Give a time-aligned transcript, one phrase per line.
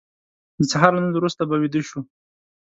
[0.57, 1.99] د سهار لمونځ وروسته به ویده شو.